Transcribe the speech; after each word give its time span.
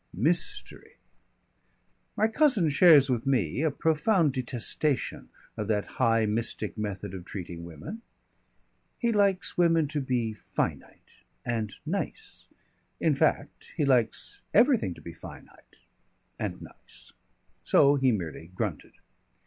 "Mystery." 0.17 0.95
My 2.17 2.27
cousin 2.27 2.69
shares 2.69 3.07
with 3.07 3.27
me 3.27 3.61
a 3.61 3.69
profound 3.69 4.33
detestation 4.33 5.29
of 5.55 5.67
that 5.67 5.85
high 6.01 6.25
mystic 6.25 6.75
method 6.75 7.13
of 7.13 7.23
treating 7.23 7.65
women. 7.65 8.01
He 8.97 9.11
likes 9.11 9.59
women 9.59 9.87
to 9.89 10.01
be 10.01 10.33
finite 10.33 11.21
and 11.45 11.75
nice. 11.85 12.47
In 12.99 13.13
fact, 13.13 13.73
he 13.77 13.85
likes 13.85 14.41
everything 14.55 14.95
to 14.95 15.01
be 15.01 15.13
finite 15.13 15.75
and 16.39 16.63
nice. 16.63 17.13
So 17.63 17.93
he 17.93 18.11
merely 18.11 18.47
grunted. 18.55 18.93